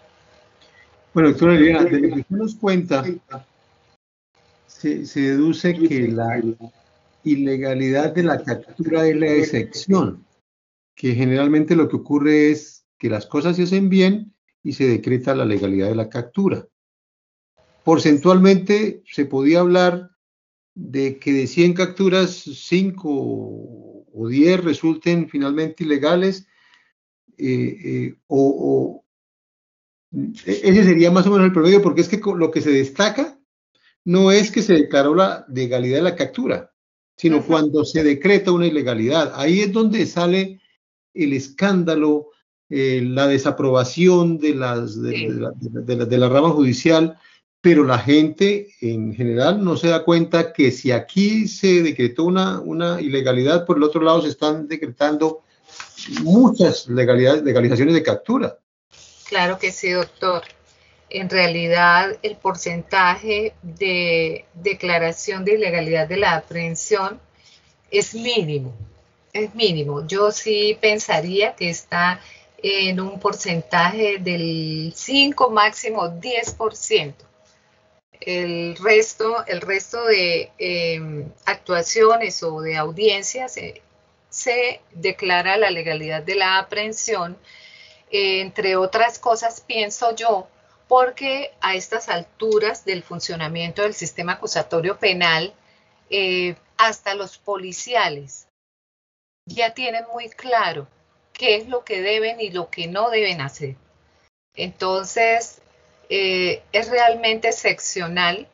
[1.12, 3.04] Bueno, doctora Liliana, de lo que nos cuenta,
[4.66, 6.40] se, se deduce que la
[7.24, 10.24] ilegalidad de la captura es la excepción,
[10.94, 15.34] que generalmente lo que ocurre es que las cosas se hacen bien y se decreta
[15.34, 16.68] la legalidad de la captura.
[17.84, 20.10] Porcentualmente se podía hablar
[20.74, 26.46] de que de 100 capturas, 5 o 10 resulten finalmente ilegales,
[27.36, 29.04] eh, eh, o,
[30.12, 33.38] e-, ese sería más o menos el promedio, porque es que lo que se destaca
[34.04, 36.72] no es que se declaró la legalidad de la captura,
[37.16, 39.32] sino cuando se decreta una ilegalidad.
[39.36, 40.61] Ahí es donde sale
[41.14, 42.30] el escándalo,
[42.70, 47.18] eh, la desaprobación de, las, de la rama judicial
[47.62, 52.60] pero la gente en general no se da cuenta que si aquí se decretó una,
[52.60, 55.44] una ilegalidad, por el otro lado se están decretando
[56.22, 58.58] muchas legalidades, legalizaciones de captura.
[59.28, 60.42] Claro que sí, doctor.
[61.08, 67.20] En realidad, el porcentaje de declaración de ilegalidad de la aprehensión
[67.92, 68.74] es mínimo,
[69.32, 70.06] es mínimo.
[70.06, 72.20] Yo sí pensaría que está
[72.62, 77.14] en un porcentaje del 5, máximo 10%
[78.26, 83.82] el resto, el resto de em, actuaciones o de audiencias eh,
[84.30, 87.36] se declara la legalidad de la aprehensión,
[88.10, 90.48] entre otras cosas, pienso yo,
[90.88, 95.54] porque a estas alturas del funcionamiento del sistema acusatorio penal,
[96.10, 98.46] eh, hasta los policiales
[99.46, 100.86] ya tienen muy claro
[101.32, 103.76] qué es lo que deben y lo que no deben hacer.
[104.54, 105.60] Entonces,
[106.08, 108.46] eh, es realmente excepcional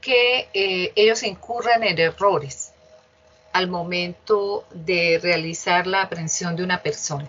[0.00, 2.72] que eh, ellos incurran en errores
[3.52, 7.28] al momento de realizar la aprehensión de una persona.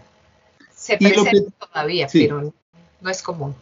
[0.76, 2.53] Se presenta todavía, pero
[3.01, 3.55] no es común.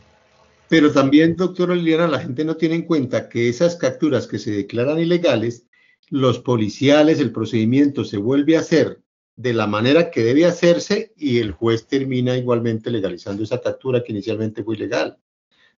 [0.67, 4.51] Pero también, doctora Liliana, la gente no tiene en cuenta que esas capturas que se
[4.51, 5.63] declaran ilegales,
[6.09, 9.01] los policiales, el procedimiento se vuelve a hacer
[9.35, 14.11] de la manera que debe hacerse y el juez termina igualmente legalizando esa captura que
[14.11, 15.17] inicialmente fue ilegal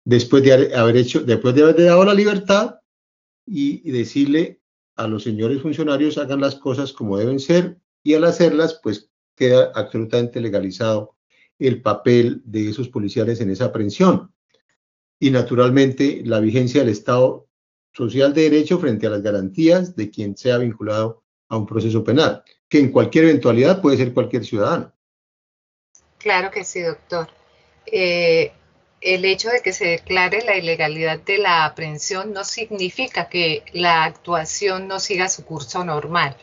[0.05, 2.77] después de haber hecho, después de haber dado la libertad
[3.47, 4.61] y, decirle
[4.97, 9.73] a los señores funcionarios hagan las cosas como deben ser y al hacerlas pues queda
[9.75, 11.17] absolutamente legalizado
[11.59, 14.33] el papel de esos policiales en esa aprehensión.
[15.19, 17.47] Y naturalmente la vigencia del Estado
[17.93, 22.43] social de derecho frente a las garantías de quien sea vinculado a un proceso penal,
[22.69, 24.93] que en cualquier eventualidad puede ser cualquier ciudadano.
[26.19, 27.29] Claro que sí, doctor.
[27.87, 28.53] eh,
[29.01, 34.05] el hecho de que se declare la ilegalidad de la aprehensión no significa que la
[34.05, 36.37] actuación no siga su curso normal.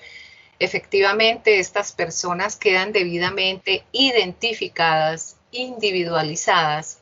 [0.60, 7.00] Efectivamente, estas personas quedan debidamente identificadas, individualizadas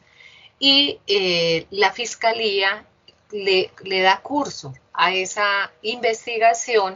[0.60, 2.86] y eh, la fiscalía
[3.32, 3.72] le,
[4.02, 6.96] da curso a esa investigación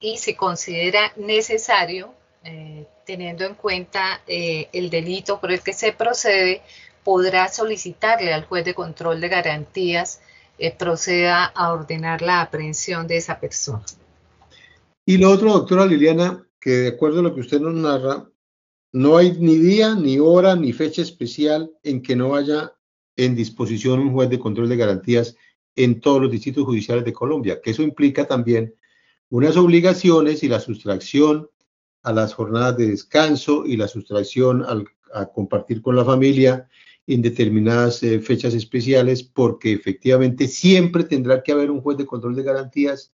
[0.00, 2.12] y se considera necesario,
[2.44, 6.62] eh, teniendo en cuenta eh, el delito por el que se procede,
[7.04, 10.20] podrá solicitarle al juez de control de garantías
[10.70, 13.84] proceda a ordenar la aprehensión de esa persona.
[15.04, 18.28] Y lo otro, doctora Liliana, que de acuerdo a lo que usted nos narra,
[18.92, 22.74] no hay ni día, ni hora, ni fecha especial en que no haya
[23.16, 25.36] en disposición un juez de control de garantías
[25.76, 28.74] en todos los distritos judiciales de Colombia, que eso implica también
[29.30, 31.48] unas obligaciones y la sustracción
[32.02, 34.64] a las jornadas de descanso y la sustracción
[35.14, 36.68] a compartir con la familia
[37.06, 42.36] en determinadas eh, fechas especiales, porque efectivamente siempre tendrá que haber un juez de control
[42.36, 43.12] de garantías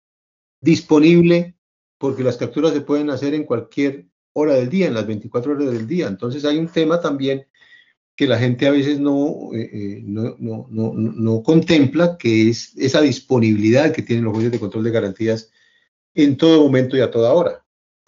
[0.61, 1.57] disponible
[1.99, 5.73] porque las capturas se pueden hacer en cualquier hora del día, en las 24 horas
[5.73, 6.09] del día.
[6.09, 7.47] Entonces hay un tema también
[8.17, 13.03] que la gente a veces no, eh, eh, no, no, no, contempla, que es esa
[13.03, 15.51] disponibilidad que tienen los jueces de control de garantías
[16.15, 17.63] en todo momento y a toda hora.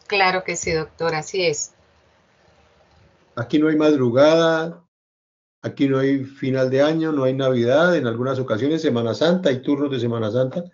[0.06, 1.72] Claro que sí, doctor, así es.
[3.36, 4.82] Aquí no hay madrugada,
[5.60, 9.60] aquí no hay final de año, no hay Navidad, en algunas ocasiones Semana Santa, hay
[9.60, 10.64] turnos de Semana Santa.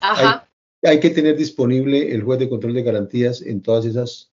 [0.00, 0.48] Ajá
[0.82, 4.32] hay que tener disponible el juez de control de garantías en todas esas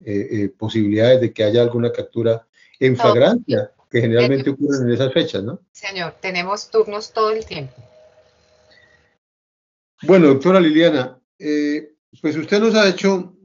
[0.00, 2.46] eh, eh, posibilidades de que haya alguna captura
[2.78, 5.60] en flagrancia, que generalmente ocurren en esas fechas, ¿no?
[5.72, 7.74] Señor, tenemos turnos todo el tiempo.
[10.02, 13.36] Bueno, doctora Liliana, eh, pues usted nos ha hecho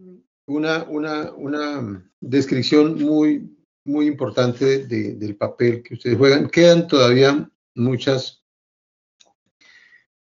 [0.46, 6.50] una, una, una descripción muy, muy importante del papel que ustedes juegan.
[6.50, 8.46] Quedan todavía muchas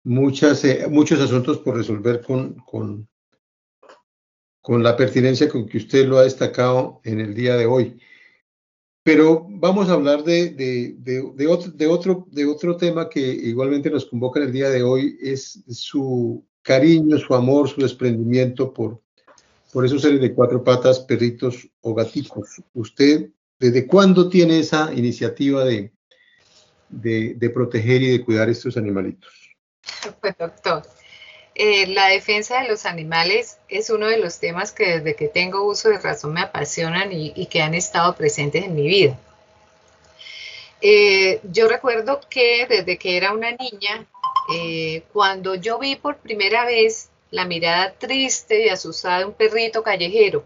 [0.04, 3.08] muchas, eh, muchos asuntos por resolver con, con,
[4.60, 8.00] con la pertinencia con que usted lo ha destacado en el día de hoy.
[9.04, 13.90] Pero vamos a hablar de, de, de, otro, de, otro, de otro tema que igualmente
[13.90, 19.02] nos convoca en el día de hoy, es su cariño, su amor, su desprendimiento por,
[19.72, 22.62] por esos seres de cuatro patas, perritos o gatitos.
[22.74, 25.92] ¿Usted desde cuándo tiene esa iniciativa de,
[26.88, 29.32] de proteger y de cuidar estos animalitos?
[30.20, 30.82] Pues doctor,
[31.54, 35.64] eh, la defensa de los animales es uno de los temas que desde que tengo
[35.64, 39.18] uso de razón me apasionan y, que han estado presentes en mi vida.
[40.80, 44.06] Eh, yo recuerdo que desde que era una niña,
[44.54, 49.82] eh, cuando yo vi por primera vez la mirada triste y asustada de un perrito
[49.82, 50.44] callejero,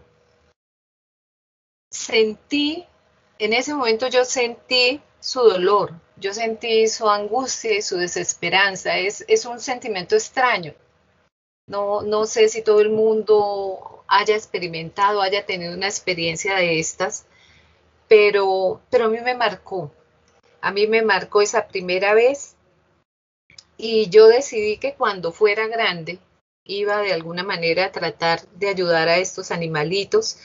[1.89, 2.85] sentí,
[3.39, 8.97] en ese momento yo sentí su dolor, yo sentí su angustia y su desesperanza.
[8.97, 10.73] Es, es un sentimiento extraño.
[11.67, 17.25] No, no sé si todo el mundo haya experimentado, haya tenido una experiencia de estas,
[18.07, 19.91] pero, pero a mí me marcó.
[20.61, 22.55] A mí me marcó esa primera vez
[23.77, 26.19] y yo decidí que cuando fuera grande
[26.63, 30.37] iba de alguna manera a tratar de ayudar a estos animalitos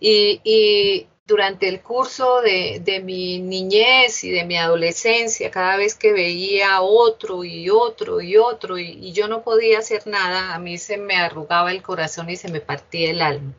[0.00, 6.12] y, y durante el curso de, mi niñez y de mi adolescencia, cada vez que
[6.12, 10.98] veía otro y otro y otro y, yo no podía hacer nada, a mí se
[10.98, 13.54] me arrugaba el corazón y se me partía el alma.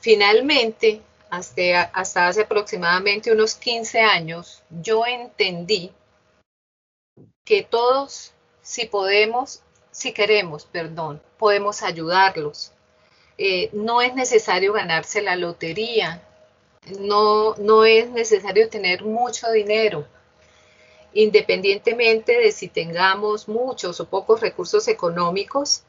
[0.00, 5.92] Finalmente, hasta, hace aproximadamente unos 15 años, yo entendí
[7.42, 12.72] que todos, si podemos, si queremos, perdón, podemos ayudarlos.
[13.38, 16.22] Eh, no es necesario ganarse la lotería,
[16.90, 20.06] no, es necesario tener mucho dinero,
[21.12, 25.84] independientemente de si tengamos muchos o pocos recursos económicos,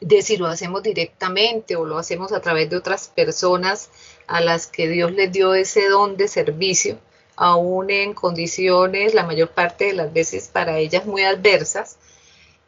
[0.00, 3.90] de si lo hacemos directamente o lo hacemos a través de otras personas
[4.26, 6.98] a las que Dios les dio ese don de servicio,
[7.36, 11.98] aún en condiciones, la mayor parte de las veces para ellas muy adversas,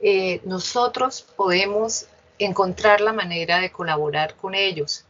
[0.00, 2.06] eh, nosotros podemos
[2.38, 5.04] encontrar la manera de colaborar con ellos.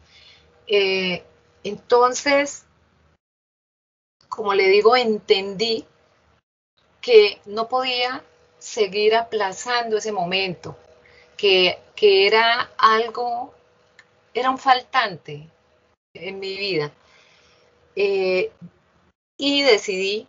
[0.66, 1.24] Eh,
[1.64, 2.64] entonces,
[4.28, 5.86] como le digo, entendí
[7.00, 8.22] que no podía
[8.58, 10.76] seguir aplazando ese momento,
[11.36, 13.54] que, era algo,
[14.34, 15.48] era un faltante
[16.14, 16.90] en mi vida.
[17.94, 18.50] Eh,
[19.36, 20.26] y decidí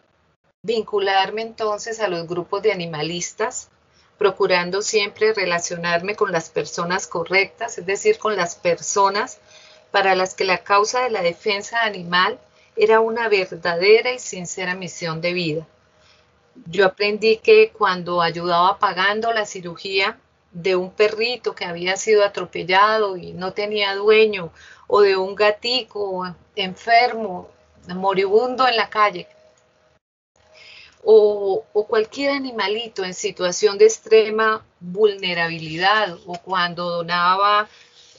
[0.63, 3.69] vincularme entonces a los grupos de animalistas,
[4.17, 9.39] procurando siempre relacionarme con las personas correctas, es decir, con las personas
[9.93, 12.39] para las que la causa de la defensa animal
[12.75, 15.67] era una verdadera y sincera misión de vida.
[16.65, 20.17] Yo aprendí que cuando ayudaba pagando la cirugía
[20.51, 24.51] de un perrito que había sido atropellado y no tenía dueño,
[24.87, 26.25] o de un gatico
[26.55, 27.51] enfermo,
[27.87, 29.27] moribundo en la calle,
[31.03, 37.69] o, cualquier animalito en situación de extrema vulnerabilidad, o cuando donaba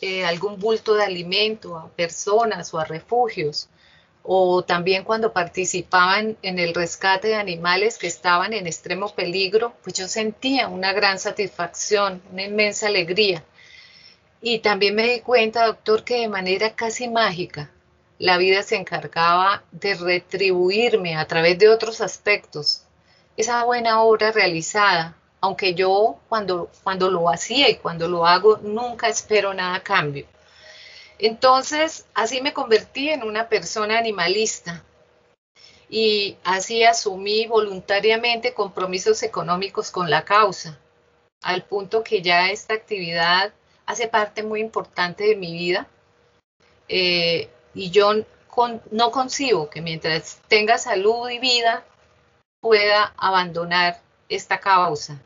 [0.01, 3.69] eh, algún bulto de alimento a personas o a refugios,
[4.23, 9.97] o también cuando participaban en el rescate de animales que estaban en extremo peligro, pues
[9.97, 13.45] yo sentía una gran satisfacción, una inmensa alegría.
[14.41, 17.71] Y también me di cuenta, doctor, que de manera casi mágica
[18.19, 22.85] la vida se encargaba de retribuirme a través de otros aspectos
[23.37, 29.09] esa buena obra realizada, aunque yo cuando, cuando lo hacía y cuando lo hago nunca
[29.09, 30.27] espero nada a cambio.
[31.19, 34.83] Entonces, así me convertí en una persona animalista
[35.91, 40.79] y así asumí voluntariamente compromisos económicos con la causa,
[41.43, 43.53] al punto que ya esta actividad
[43.85, 45.87] hace parte muy importante de mi vida.
[46.89, 48.15] Eh, y yo
[48.91, 51.85] no concibo que mientras tenga salud y vida
[52.63, 55.21] pueda abandonar esta causa,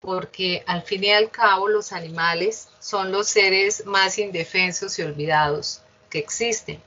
[0.00, 5.82] porque al fin y al cabo los animales son los seres más indefensos y olvidados
[6.08, 6.82] que existen.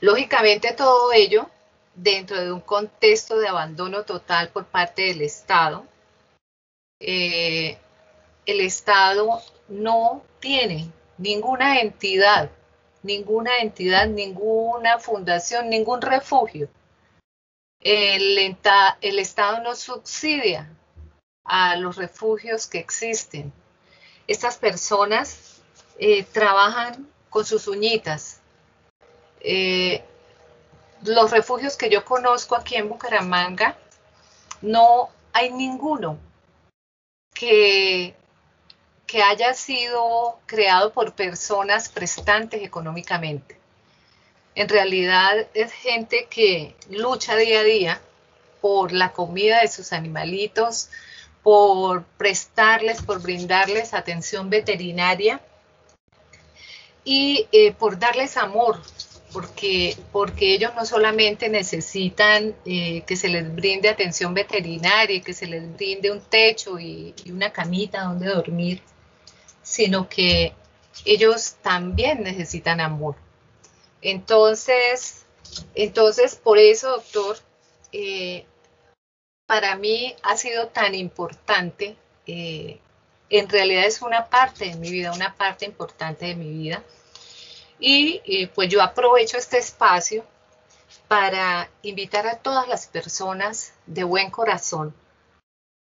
[0.00, 1.48] Lógicamente todo ello
[1.94, 5.84] dentro de un contexto de abandono total por parte del Estado.
[7.00, 7.76] Eh,
[8.46, 12.50] el Estado no tiene ninguna entidad,
[13.02, 16.68] ninguna entidad, ninguna fundación, ningún refugio.
[17.80, 18.56] El,
[19.00, 20.68] el Estado no subsidia
[21.48, 23.52] a los refugios que existen
[24.28, 25.62] estas personas
[25.98, 28.40] eh, trabajan con sus uñitas.
[29.40, 30.04] Eh,
[31.02, 33.76] los refugios que yo conozco aquí en Bucaramanga,
[34.60, 36.18] no hay ninguno
[37.32, 38.14] que,
[39.06, 43.58] que haya sido creado por personas prestantes económicamente.
[44.54, 48.00] En realidad es gente que lucha día a día
[48.60, 50.90] por la comida de sus animalitos,
[51.48, 55.40] por prestarles, por brindarles atención veterinaria
[57.04, 58.82] y eh, por darles amor,
[59.32, 65.46] porque, porque ellos no solamente necesitan eh, que se les brinde atención veterinaria, que se
[65.46, 68.82] les brinde un techo y, una camita donde dormir,
[69.62, 70.52] sino que
[71.06, 73.14] ellos también necesitan amor.
[74.02, 75.24] Entonces,
[75.74, 77.38] entonces por eso, doctor,
[77.92, 78.44] eh,
[79.48, 81.96] para mí ha sido tan importante.
[82.26, 82.78] Eh,
[83.30, 86.82] en realidad es una parte de mi vida, una parte importante de mi vida.
[87.80, 90.22] Y eh, pues yo aprovecho este espacio
[91.08, 94.94] para invitar a todas las personas de buen corazón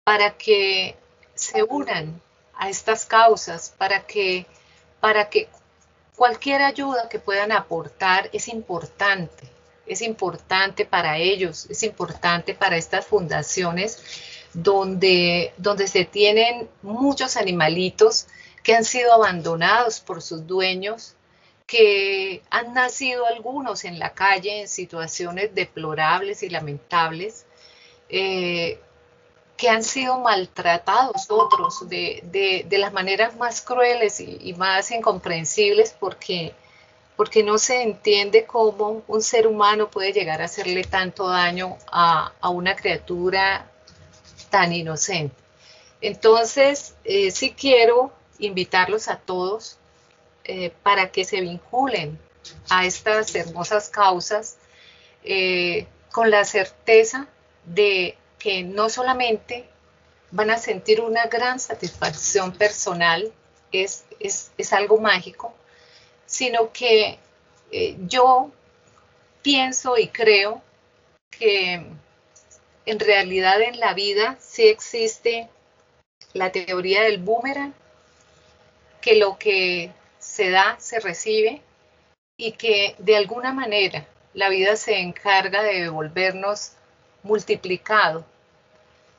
[0.05, 0.97] para que
[1.35, 2.23] se unan
[2.55, 4.47] a estas causas, para que,
[5.01, 5.51] para que
[6.17, 9.50] cualquier ayuda que puedan aportar es importante
[9.91, 13.99] es importante para ellos, es importante para estas fundaciones
[14.55, 18.29] donde, donde se tienen muchos animalitos
[18.63, 21.17] que han sido abandonados por sus dueños,
[21.67, 27.47] que han nacido algunos en la calle en situaciones deplorables y lamentables,
[28.09, 28.79] eh,
[29.57, 36.55] que han sido maltratados otros de, las maneras más crueles y más incomprensibles porque
[37.21, 42.33] porque no se entiende cómo un ser humano puede llegar a hacerle tanto daño a,
[42.49, 43.71] una criatura
[44.49, 45.37] tan inocente.
[46.01, 49.77] Entonces, eh, sí quiero invitarlos a todos
[50.45, 52.19] eh, para que se vinculen
[52.71, 54.57] a estas hermosas causas
[55.23, 57.29] eh, con la certeza
[57.67, 59.69] de que no solamente
[60.31, 63.31] van a sentir una gran satisfacción personal,
[63.73, 65.55] es, es algo mágico,
[66.31, 67.19] sino que
[67.73, 68.53] eh, yo
[69.43, 70.63] pienso y creo
[71.29, 71.85] que
[72.87, 75.49] en realidad en la vida sí existe
[76.33, 77.75] la teoría del boomerang,
[79.01, 81.63] que lo que se da se recibe
[82.37, 86.75] y que de alguna manera la vida se encarga de devolvernos
[87.25, 88.25] multiplicado.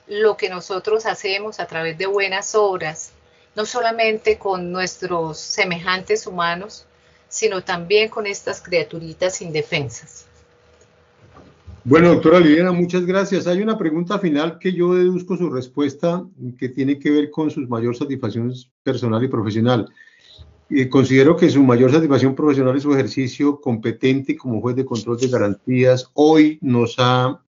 [0.08, 3.12] Lo que nosotros hacemos a través de buenas obras,
[3.54, 6.86] no solamente con nuestros semejantes humanos,
[7.32, 10.28] sino también con estas criaturitas indefensas.
[11.84, 13.48] Bueno, doctora Liliana, muchas gracias.
[13.48, 16.24] Hay una pregunta final que yo deduzco su respuesta
[16.60, 18.54] que tiene que ver con su mayor satisfacción
[18.84, 19.90] personal y profesional.
[20.90, 25.30] considero que su mayor satisfacción profesional es su ejercicio competente como juez de control de
[25.30, 26.12] garantías.
[26.14, 27.42] Hoy nos ha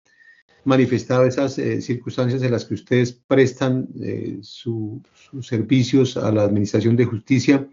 [0.65, 5.03] manifestado esas eh, circunstancias en las que ustedes prestan eh, sus
[5.43, 7.69] servicios a la Administración de Justicia.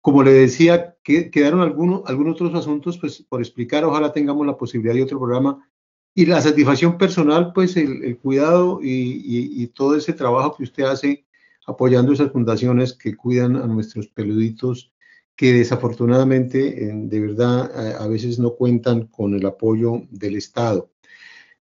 [0.00, 3.84] Como le decía, que, quedaron algunos, algunos otros asuntos pues, por explicar.
[3.84, 5.68] Ojalá tengamos la posibilidad de otro programa.
[6.14, 11.24] Y la satisfacción personal, pues el, cuidado y, y todo ese trabajo que usted hace
[11.66, 14.92] apoyando esas fundaciones que cuidan a nuestros peluditos
[15.40, 16.58] que desafortunadamente,
[16.92, 20.90] de verdad, a veces no cuentan con el apoyo del Estado.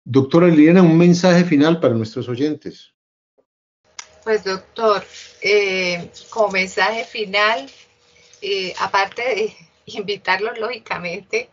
[0.02, 2.92] Doctora Liliana, un mensaje final para nuestros oyentes.
[4.24, 5.04] Pues doctor,
[5.42, 7.70] eh, como mensaje final,
[8.42, 11.48] eh, aparte de invitarlos lógicamente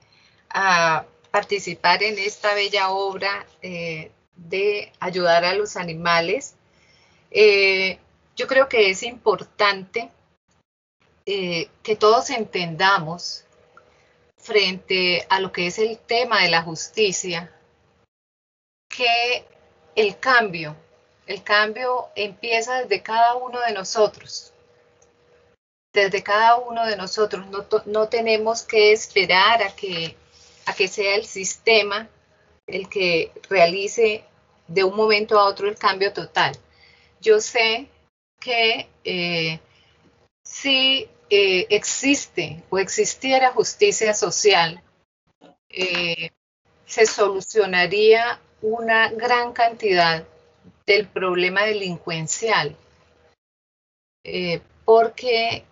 [0.50, 6.56] a participar en esta bella obra eh, de ayudar a los animales,
[8.36, 10.10] yo creo que es importante
[11.28, 13.46] eh, que todos entendamos
[14.38, 17.52] frente a lo que es el tema de la justicia,
[18.88, 19.44] que
[19.96, 20.76] el cambio,
[21.26, 24.54] el cambio empieza desde cada uno de nosotros.
[25.96, 27.48] Desde cada uno de nosotros.
[27.48, 30.16] No, no tenemos que esperar a que,
[30.66, 32.10] a que sea el sistema
[32.68, 34.26] el que realice
[34.68, 36.58] de un momento a otro el cambio total.
[37.22, 37.88] Yo sé
[38.42, 39.60] que eh,
[40.44, 44.82] si eh, existe o existiera justicia social,
[45.70, 46.32] eh,
[46.86, 50.28] se solucionaría una gran cantidad
[50.86, 52.76] del problema delincuencial,
[54.84, 55.64] porque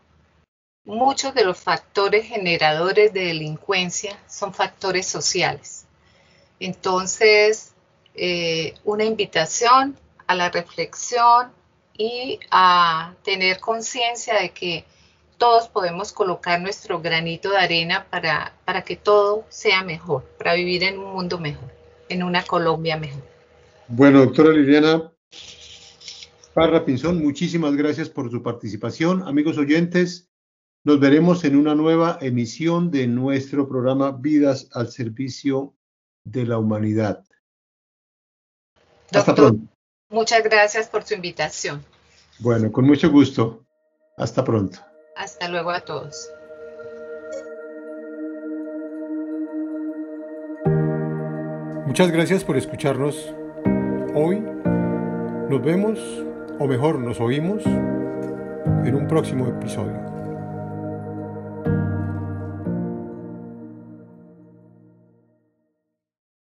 [0.86, 5.86] muchos de los factores generadores de delincuencia son factores sociales.
[6.60, 7.74] Entonces,
[8.84, 11.52] una invitación a la reflexión,
[11.98, 14.86] y a tener conciencia de que
[15.38, 20.84] todos podemos colocar nuestro granito de arena para, para que todo sea mejor, para vivir
[20.84, 21.70] en un mundo mejor,
[22.10, 23.24] en una Colombia mejor.
[23.88, 25.12] Bueno, doctora Liliana
[26.54, 29.22] Parra Pinzón, muchísimas gracias por su participación.
[29.28, 30.30] Amigos oyentes,
[30.84, 35.74] nos veremos en una nueva emisión de nuestro programa Vidas al Servicio
[36.26, 37.24] de la Humanidad.
[39.14, 39.66] Hasta pronto.
[40.10, 41.84] Muchas gracias por su invitación.
[42.40, 43.64] Bueno, con mucho gusto.
[44.18, 44.80] Hasta pronto.
[45.16, 46.30] Hasta luego a todos.
[51.88, 53.34] Muchas gracias por escucharnos
[54.16, 54.40] hoy.
[55.50, 56.00] Nos vemos,
[56.60, 60.13] o mejor, nos oímos en un próximo episodio.